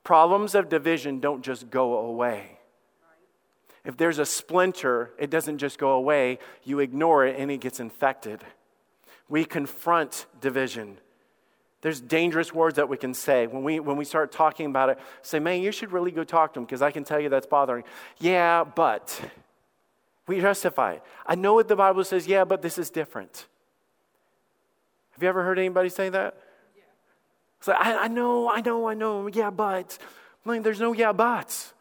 [0.05, 2.59] Problems of division don't just go away.
[3.83, 7.81] If there's a splinter, it doesn't just go away, you ignore it and it gets
[7.81, 8.45] infected.
[9.29, 10.97] We confront division.
[11.81, 13.47] There's dangerous words that we can say.
[13.47, 16.53] When we, when we start talking about it, say, man, you should really go talk
[16.53, 17.85] to him because I can tell you that's bothering.
[18.19, 19.21] Yeah, but.
[20.27, 21.03] We justify it.
[21.25, 23.47] I know what the Bible says, yeah, but this is different.
[25.11, 26.37] Have you ever heard anybody say that?
[26.75, 26.83] Yeah.
[27.57, 29.97] It's like, I, I know, I know, I know, yeah, but.
[30.45, 31.73] Mean, there's no yeah, buts.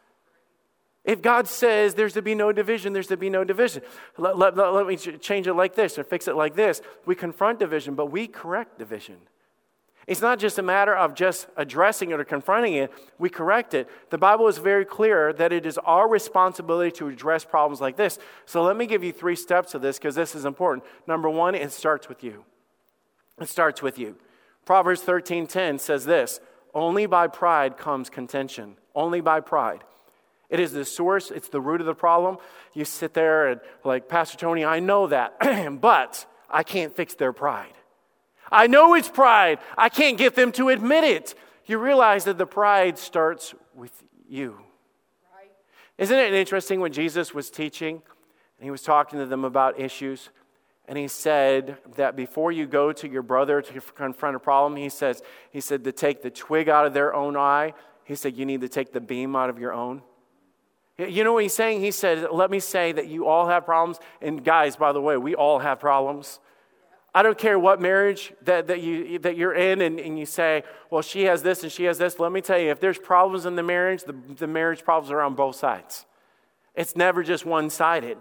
[1.09, 3.81] If God says there's to be no division, there's to be no division.
[4.19, 6.83] Let, let, let, me change it like this or fix it like this.
[7.07, 9.15] We confront division, but we correct division.
[10.05, 13.89] It's not just a matter of just addressing it or confronting it, we correct it.
[14.11, 18.19] The Bible is very clear that it is our responsibility to address problems like this.
[18.45, 20.85] So let me give you three steps to this because this is important.
[21.07, 22.45] Number one, it starts with you.
[23.41, 24.15] It starts with you.
[24.63, 26.39] Proverbs 13:10 says this,
[26.75, 28.77] only by pride comes contention.
[28.93, 29.83] Only by pride.
[30.49, 32.37] It is the source, it's the root of the problem.
[32.73, 35.37] You sit there and, like, Pastor Tony, I know that,
[35.81, 37.73] but I can't fix their pride.
[38.51, 39.59] I know it's pride.
[39.77, 41.35] I can't get them to admit it.
[41.65, 43.91] You realize that the pride starts with
[44.27, 44.59] you.
[45.35, 45.51] Right.
[45.99, 48.01] Isn't it interesting when Jesus was teaching
[48.57, 50.29] and he was talking to them about issues?
[50.87, 54.89] And he said that before you go to your brother to confront a problem, he
[54.89, 58.47] says, he said to take the twig out of their own eye, he said you
[58.47, 60.01] need to take the beam out of your own.
[61.07, 61.81] You know what he's saying?
[61.81, 63.99] He said, Let me say that you all have problems.
[64.21, 66.39] And guys, by the way, we all have problems.
[67.13, 70.63] I don't care what marriage that, that, you, that you're in and, and you say,
[70.91, 72.19] well, she has this and she has this.
[72.19, 75.21] Let me tell you, if there's problems in the marriage, the, the marriage problems are
[75.21, 76.05] on both sides.
[76.75, 78.17] It's never just one sided.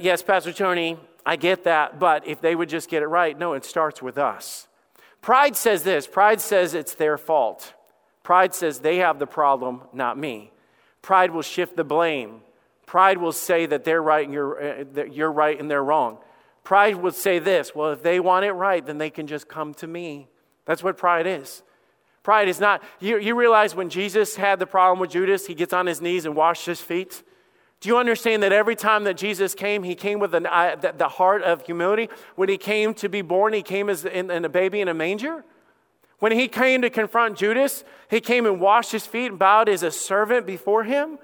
[0.00, 3.52] Yes, Pastor Tony, I get that, but if they would just get it right, no,
[3.52, 4.68] it starts with us.
[5.20, 7.74] Pride says this pride says it's their fault.
[8.22, 10.52] Pride says they have the problem, not me.
[11.02, 12.40] Pride will shift the blame.
[12.86, 16.18] Pride will say that they're right and you're, uh, that you're right and they're wrong.
[16.64, 19.74] Pride will say this well, if they want it right, then they can just come
[19.74, 20.28] to me.
[20.64, 21.62] That's what pride is.
[22.22, 25.72] Pride is not, you, you realize when Jesus had the problem with Judas, he gets
[25.72, 27.24] on his knees and washed his feet?
[27.80, 30.92] Do you understand that every time that Jesus came, he came with an, uh, the,
[30.92, 32.08] the, heart of humility?
[32.36, 34.94] When he came to be born, he came as in, in a baby in a
[34.94, 35.44] manger?
[36.22, 39.82] When he came to confront Judas, he came and washed his feet and bowed as
[39.82, 41.18] a servant before him.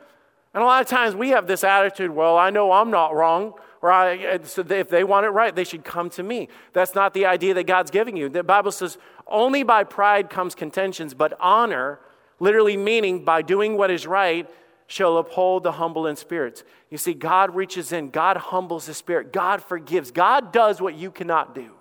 [0.52, 3.54] And a lot of times we have this attitude well, I know I'm not wrong,
[3.80, 6.48] or so if they want it right, they should come to me.
[6.72, 8.28] That's not the idea that God's giving you.
[8.28, 12.00] The Bible says only by pride comes contentions, but honor,
[12.40, 14.50] literally meaning by doing what is right,
[14.88, 16.64] shall uphold the humble in spirit.
[16.90, 21.12] You see, God reaches in, God humbles the spirit, God forgives, God does what you
[21.12, 21.77] cannot do.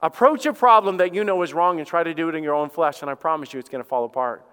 [0.00, 2.54] Approach a problem that you know is wrong and try to do it in your
[2.54, 4.44] own flesh, and I promise you it's going to fall apart.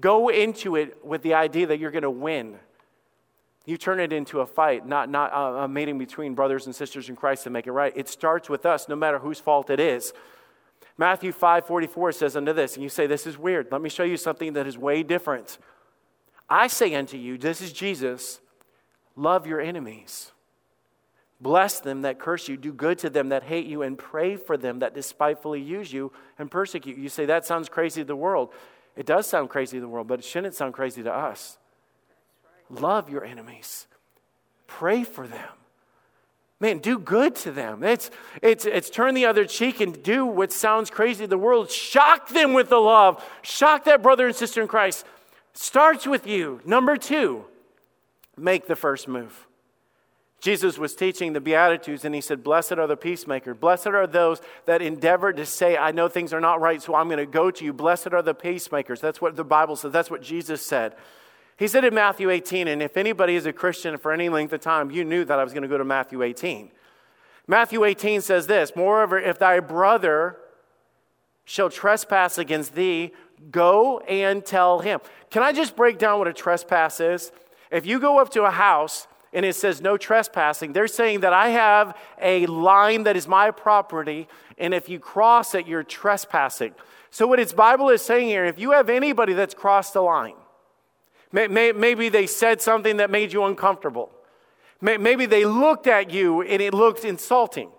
[0.00, 2.56] Go into it with the idea that you're going to win.
[3.64, 5.30] You turn it into a fight, not, not
[5.64, 7.92] a, meeting between brothers and sisters in Christ to make it right.
[7.94, 10.12] It starts with us, no matter whose fault it is.
[10.98, 13.68] Matthew 5 44 says unto this, and you say, This is weird.
[13.70, 15.58] Let me show you something that is way different.
[16.48, 18.40] I say unto you, this is Jesus,
[19.16, 20.32] love your enemies.
[21.42, 24.56] Bless them that curse you, do good to them that hate you, and pray for
[24.56, 27.02] them that despitefully use you and persecute you.
[27.02, 28.50] You say, that sounds crazy to the world.
[28.94, 31.58] It does sound crazy to the world, but it shouldn't sound crazy to us.
[32.70, 33.88] Love your enemies,
[34.68, 35.48] pray for them.
[36.60, 37.82] Man, do good to them.
[37.82, 41.72] It's, it's, it's turn the other cheek and do what sounds crazy to the world.
[41.72, 43.20] Shock them with the love.
[43.42, 45.04] Shock that brother and sister in Christ.
[45.54, 46.60] Starts with you.
[46.64, 47.46] Number two,
[48.36, 49.48] make the first move.
[50.42, 53.56] Jesus was teaching the Beatitudes and he said, Blessed are the peacemakers.
[53.56, 57.06] Blessed are those that endeavor to say, I know things are not right, so I'm
[57.06, 57.72] going to go to you.
[57.72, 59.00] Blessed are the peacemakers.
[59.00, 59.92] That's what the Bible says.
[59.92, 60.96] That's what Jesus said.
[61.56, 64.60] He said in Matthew 18, and if anybody is a Christian for any length of
[64.60, 66.72] time, you knew that I was going to go to Matthew 18.
[67.46, 70.38] Matthew 18 says this Moreover, if thy brother
[71.44, 73.12] shall trespass against thee,
[73.52, 74.98] go and tell him.
[75.30, 77.30] Can I just break down what a trespass is?
[77.70, 81.32] If you go up to a house and it says no trespassing, they're saying that
[81.32, 86.74] I have a line that is my property, and if you cross it, you're trespassing.
[87.10, 90.34] So, what its Bible is saying here, if you have anybody that's crossed the line,
[91.32, 94.10] maybe they said something that made you uncomfortable,
[94.80, 97.70] maybe they looked at you and it looked insulting.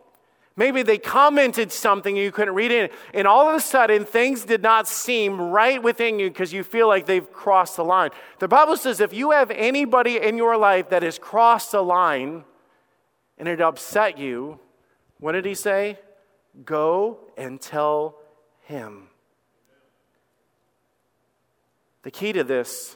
[0.56, 4.62] Maybe they commented something you couldn't read it, and all of a sudden things did
[4.62, 8.12] not seem right within you because you feel like they've crossed the line.
[8.38, 12.44] The Bible says if you have anybody in your life that has crossed the line
[13.40, 14.60] and it upset you,
[15.20, 15.98] what did he say?
[16.64, 18.20] Go and tell
[18.62, 19.08] him.
[22.04, 22.96] The key to this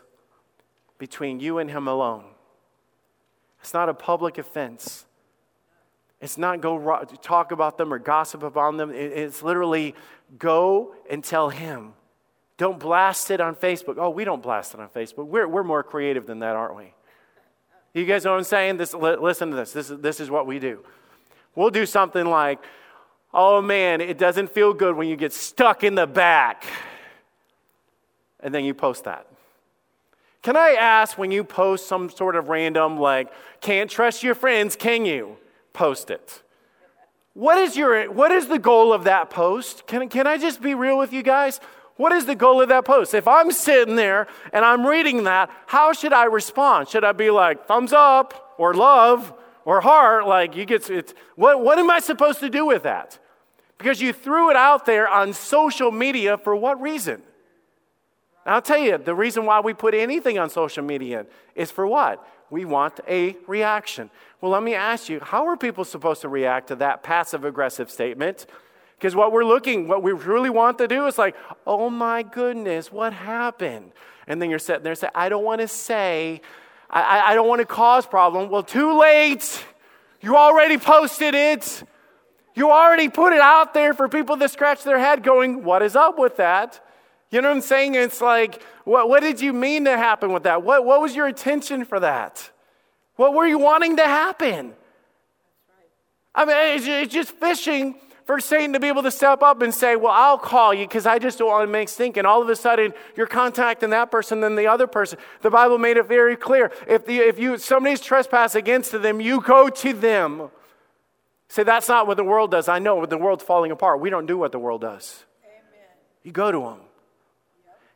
[1.00, 2.26] between you and him alone.
[3.62, 5.07] It's not a public offense.
[6.20, 8.92] It's not go talk about them or gossip about them.
[8.92, 9.94] It's literally
[10.40, 11.94] go and tell him.
[12.58, 13.98] Don't blast it on Facebook.
[14.00, 15.28] Oh, we don't blast it on Facebook.
[15.28, 16.94] We're, we're more creative than that, aren't we?
[17.94, 18.78] You guys know what I'm saying?
[18.78, 19.74] This, listen to this.
[19.74, 20.84] This is, this is what we do.
[21.56, 22.60] We'll do something like,
[23.34, 26.66] oh man, it doesn't feel good when you get stuck in the back.
[28.40, 29.28] And then you post that.
[30.42, 34.76] Can I ask when you post some sort of random, like, can't trust your friends,
[34.76, 35.38] can you?
[35.78, 36.42] Post it.
[37.36, 39.86] What is, your, what is the goal of that post?
[39.86, 41.60] Can, can I just be real with you guys?
[41.98, 43.14] What is the goal of that post?
[43.14, 46.90] If I'm sitting there and I'm reading that, how should I respond?
[46.90, 49.32] Should I be like, thumbs up or love
[49.66, 50.26] or heart?
[50.26, 53.20] Like, you get, it's, what, what am I supposed to do with that?
[53.78, 57.22] Because you threw it out there on social media for what reason?
[58.48, 62.28] I'll tell you, the reason why we put anything on social media is for what?
[62.50, 64.10] We want a reaction.
[64.40, 67.90] Well, let me ask you, how are people supposed to react to that passive aggressive
[67.90, 68.46] statement?
[68.98, 72.92] Because what we're looking, what we really want to do is like, oh my goodness,
[72.92, 73.92] what happened?
[74.28, 76.42] And then you're sitting there saying, I don't want to say,
[76.90, 78.50] I, I don't want to cause problem.
[78.50, 79.66] Well, too late.
[80.22, 81.84] You already posted it.
[82.56, 85.96] You already put it out there for people to scratch their head going, what is
[85.96, 86.84] up with that?
[87.30, 87.96] You know what I'm saying?
[87.96, 90.64] It's like, what, what did you mean to happen with that?
[90.64, 92.50] What, what was your intention for that?
[93.18, 94.74] What were you wanting to happen?
[96.34, 99.96] I mean, it's, just fishing for Satan to be able to step up and say,
[99.96, 102.16] Well, I'll call you because I just don't want to make stink.
[102.16, 105.18] And all of a sudden, you're contacting that person, then the other person.
[105.42, 106.72] The Bible made it very clear.
[106.88, 110.52] If, the, if you, somebody's trespass against them, you go to them.
[111.50, 112.68] Say, that's not what the world does.
[112.68, 114.00] I know, but the world's falling apart.
[114.00, 115.26] We don't do what the world does.
[115.44, 115.90] Amen.
[116.24, 116.80] You go to them.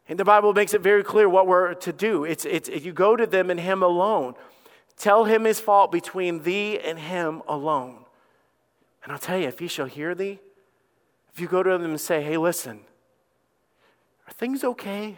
[0.07, 2.23] And the Bible makes it very clear what we're to do.
[2.23, 4.33] It's, it's if you go to them and him alone.
[5.01, 8.05] Tell him his fault between thee and him alone.
[9.03, 10.37] And I'll tell you, if he shall hear thee,
[11.33, 12.81] if you go to them and say, hey, listen,
[14.27, 15.15] are things okay?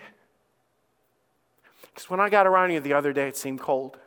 [1.82, 3.98] Because when I got around you the other day, it seemed cold.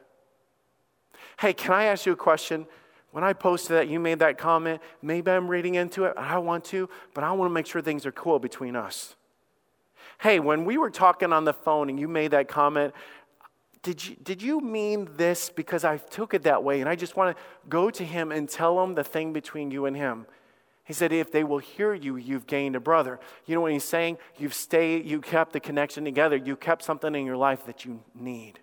[1.40, 2.66] Hey, can I ask you a question?
[3.10, 4.80] When I posted that, you made that comment.
[5.02, 6.14] Maybe I'm reading into it.
[6.16, 9.14] I want to, but I want to make sure things are cool between us.
[10.20, 12.94] Hey, when we were talking on the phone and you made that comment,
[13.86, 15.48] did you, did you mean this?
[15.48, 18.48] Because I took it that way, and I just want to go to him and
[18.48, 20.26] tell him the thing between you and him.
[20.82, 23.20] He said, if they will hear you, you've gained a brother.
[23.46, 24.18] You know what he's saying?
[24.38, 26.34] You've stayed, you kept the connection together.
[26.34, 28.58] You kept something in your life that you need.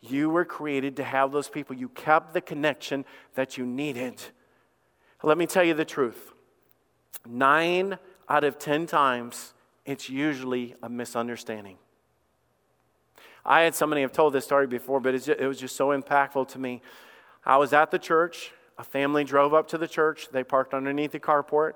[0.00, 1.76] You were created to have those people.
[1.76, 4.18] You kept the connection that you needed.
[5.22, 6.32] Let me tell you the truth.
[7.28, 7.98] Nine
[8.30, 9.52] out of ten times,
[9.84, 11.76] it's usually a misunderstanding.
[13.44, 16.58] I had somebody have told this story before, but it was just so impactful to
[16.58, 16.82] me.
[17.44, 18.52] I was at the church.
[18.78, 20.28] A family drove up to the church.
[20.32, 21.72] They parked underneath the carport.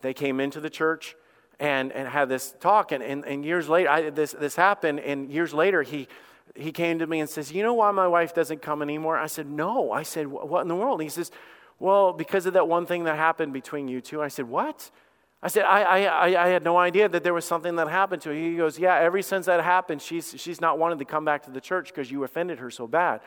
[0.00, 1.16] They came into the church
[1.58, 2.92] and, and had this talk.
[2.92, 5.00] And, and, and years later, I, this, this happened.
[5.00, 6.08] And years later, he,
[6.54, 9.18] he came to me and says, You know why my wife doesn't come anymore?
[9.18, 9.92] I said, No.
[9.92, 11.02] I said, What in the world?
[11.02, 11.30] he says,
[11.78, 14.22] Well, because of that one thing that happened between you two.
[14.22, 14.90] I said, What?
[15.40, 18.30] I said, I, I, I had no idea that there was something that happened to
[18.30, 18.34] her.
[18.34, 21.50] He goes, Yeah, ever since that happened, she's, she's not wanted to come back to
[21.50, 23.20] the church because you offended her so bad.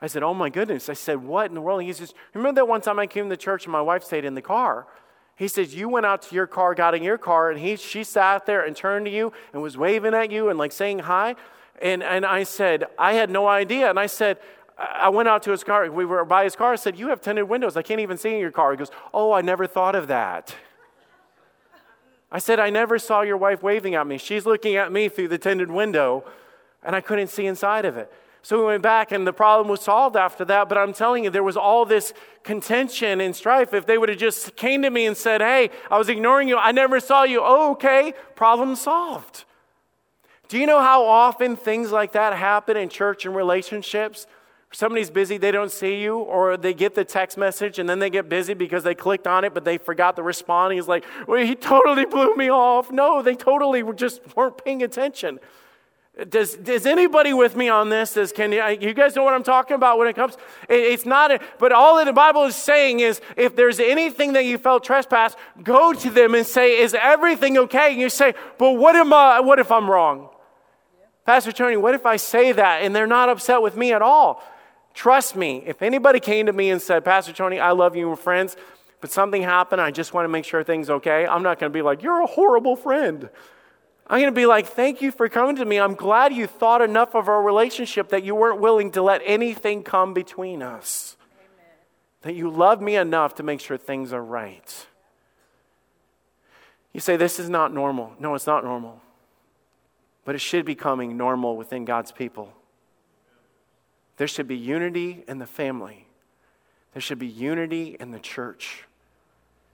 [0.00, 0.88] I said, Oh my goodness.
[0.88, 1.82] I said, What in the world?
[1.82, 4.34] He says, Remember that one time I came to church and my wife stayed in
[4.34, 4.86] the car?
[5.34, 8.04] He says, You went out to your car, got in your car, and he, she
[8.04, 11.34] sat there and turned to you and was waving at you and like saying hi.
[11.82, 13.90] And, and I said, I had no idea.
[13.90, 14.38] And I said,
[14.78, 15.90] I went out to his car.
[15.90, 16.72] We were by his car.
[16.72, 17.76] I said, You have tinted windows.
[17.76, 18.70] I can't even see in your car.
[18.70, 20.54] He goes, Oh, I never thought of that.
[22.30, 24.18] I said, I never saw your wife waving at me.
[24.18, 26.24] She's looking at me through the tinted window,
[26.82, 28.12] and I couldn't see inside of it.
[28.42, 30.68] So we went back, and the problem was solved after that.
[30.68, 32.12] But I'm telling you, there was all this
[32.44, 33.74] contention and strife.
[33.74, 36.56] If they would have just came to me and said, Hey, I was ignoring you.
[36.56, 37.40] I never saw you.
[37.42, 38.14] Oh, okay.
[38.36, 39.44] Problem solved.
[40.48, 44.28] Do you know how often things like that happen in church and relationships?
[44.76, 48.10] Somebody's busy, they don't see you, or they get the text message and then they
[48.10, 50.74] get busy because they clicked on it, but they forgot to respond.
[50.74, 52.90] He's like, well, he totally blew me off.
[52.90, 55.40] No, they totally just weren't paying attention.
[56.28, 58.14] Does, does anybody with me on this?
[58.14, 60.34] Does, can you, you guys know what I'm talking about when it comes?
[60.68, 64.34] It, it's not, a, but all that the Bible is saying is if there's anything
[64.34, 67.92] that you felt trespass, go to them and say, is everything okay?
[67.92, 70.28] And you say, but what, am I, what if I'm wrong?
[71.24, 74.42] Pastor Tony, what if I say that and they're not upset with me at all?
[74.96, 78.16] Trust me, if anybody came to me and said, Pastor Tony, I love you, we're
[78.16, 78.56] friends,
[79.02, 81.76] but something happened, I just want to make sure things okay, I'm not going to
[81.76, 83.28] be like, you're a horrible friend.
[84.06, 85.78] I'm going to be like, thank you for coming to me.
[85.78, 89.82] I'm glad you thought enough of our relationship that you weren't willing to let anything
[89.82, 91.18] come between us.
[91.38, 91.74] Amen.
[92.22, 94.86] That you love me enough to make sure things are right.
[96.94, 98.14] You say, this is not normal.
[98.18, 99.02] No, it's not normal.
[100.24, 102.55] But it should be coming normal within God's people.
[104.16, 106.06] There should be unity in the family,
[106.92, 108.84] there should be unity in the church.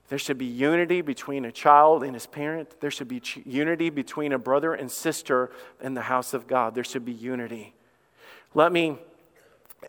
[0.08, 2.80] There should be unity between a child and his parent.
[2.80, 6.74] There should be ch- unity between a brother and sister in the house of God.
[6.74, 7.72] There should be unity.
[8.52, 8.98] Let me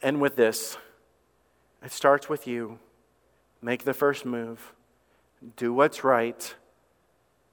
[0.01, 0.77] end with this.
[1.83, 2.79] It starts with you.
[3.61, 4.73] Make the first move,
[5.57, 6.55] do what's right,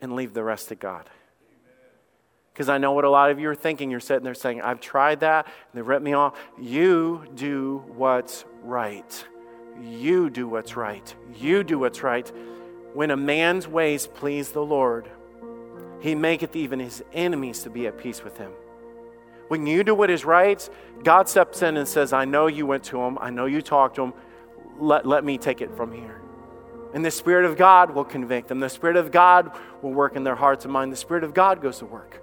[0.00, 1.10] and leave the rest to God.
[2.60, 3.90] Because I know what a lot of you are thinking.
[3.90, 6.38] You're sitting there saying, I've tried that, and they ripped me off.
[6.60, 9.26] You do what's right.
[9.82, 11.14] You do what's right.
[11.34, 12.30] You do what's right.
[12.92, 15.08] When a man's ways please the Lord,
[16.00, 18.52] he maketh even his enemies to be at peace with him.
[19.48, 20.68] When you do what is right,
[21.02, 23.96] God steps in and says, I know you went to him, I know you talked
[23.96, 24.12] to him,
[24.78, 26.20] let, let me take it from here.
[26.92, 28.60] And the Spirit of God will convict them.
[28.60, 29.50] The Spirit of God
[29.80, 30.92] will work in their hearts and mind.
[30.92, 32.22] The Spirit of God goes to work.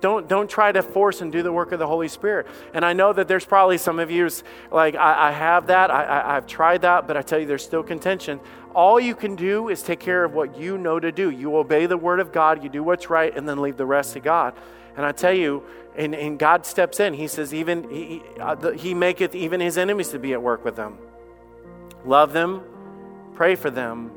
[0.00, 2.46] Don't, don't try to force and do the work of the Holy Spirit.
[2.74, 4.28] And I know that there's probably some of you
[4.70, 7.64] like, I, I have that, I, I, have tried that, but I tell you, there's
[7.64, 8.38] still contention.
[8.74, 11.30] All you can do is take care of what you know to do.
[11.30, 14.12] You obey the Word of God, you do what's right, and then leave the rest
[14.12, 14.54] to God.
[14.96, 15.62] And I tell you,
[15.96, 17.14] and, and God steps in.
[17.14, 20.76] He says, even he, uh, he maketh even his enemies to be at work with
[20.76, 20.98] them.
[22.04, 22.62] Love them,
[23.34, 24.10] pray for them,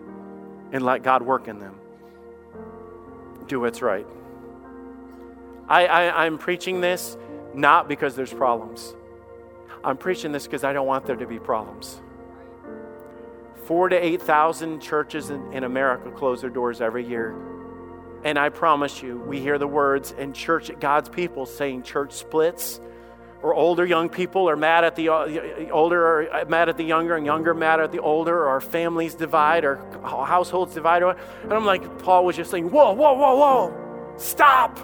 [0.73, 1.75] and let God work in them.
[3.47, 4.05] Do what's right.
[5.70, 7.15] I, I, I'm preaching this
[7.53, 8.95] not because there's problems.
[9.84, 12.01] I'm preaching this because I don't want there to be problems.
[13.65, 17.36] Four to 8,000 churches in, in America close their doors every year.
[18.24, 22.82] And I promise you, we hear the words in church, God's people saying church splits,
[23.41, 26.84] or older young people are mad at the uh, older, or uh, mad at the
[26.84, 31.03] younger, and younger mad at the older, or our families divide, or households divide.
[31.03, 34.78] And I'm like, Paul was just saying, whoa, whoa, whoa, whoa, stop.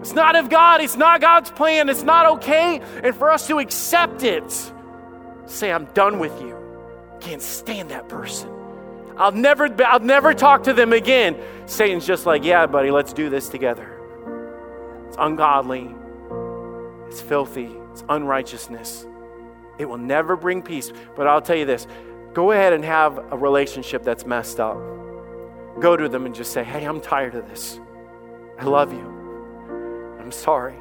[0.00, 0.80] It's not of God.
[0.80, 1.88] It's not God's plan.
[1.88, 2.80] It's not okay.
[3.02, 4.72] And for us to accept it,
[5.46, 6.56] say, I'm done with you.
[7.20, 8.50] Can't stand that person.
[9.16, 11.36] I'll never, I'll never talk to them again.
[11.66, 13.98] Satan's just like, yeah, buddy, let's do this together.
[15.06, 15.94] It's ungodly.
[17.08, 17.70] It's filthy.
[17.92, 19.06] It's unrighteousness.
[19.78, 20.92] It will never bring peace.
[21.14, 21.86] But I'll tell you this
[22.32, 24.78] go ahead and have a relationship that's messed up.
[25.80, 27.78] Go to them and just say, hey, I'm tired of this.
[28.58, 29.21] I love you.
[30.32, 30.74] Sorry.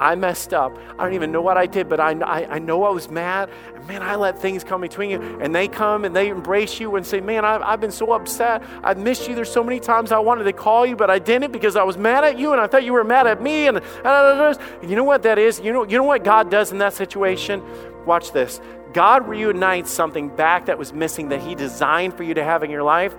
[0.00, 0.78] I messed up.
[0.98, 3.50] I don't even know what I did, but I, I, I, know I was mad.
[3.74, 5.20] And man, I let things come between you.
[5.40, 8.62] And they come and they embrace you and say, Man, I've, I've been so upset.
[8.82, 9.34] I've missed you.
[9.34, 11.98] There's so many times I wanted to call you, but I didn't because I was
[11.98, 13.68] mad at you and I thought you were mad at me.
[13.68, 14.58] And, and
[14.90, 15.60] you know what that is?
[15.60, 17.62] You know, you know what God does in that situation?
[18.06, 18.58] Watch this.
[18.94, 22.70] God reunites something back that was missing that He designed for you to have in
[22.70, 23.14] your life.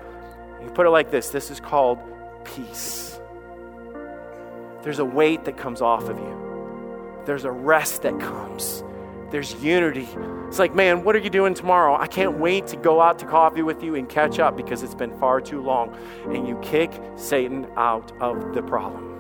[0.64, 2.00] You put it like this this is called
[2.44, 3.11] peace.
[4.84, 8.84] There's a weight that comes off of you, there's a rest that comes.
[9.32, 10.10] There's unity.
[10.50, 11.96] It's like, man, what are you doing tomorrow?
[11.96, 14.94] I can't wait to go out to coffee with you and catch up because it's
[14.94, 15.98] been far too long.
[16.26, 19.11] And you kick Satan out of the problem.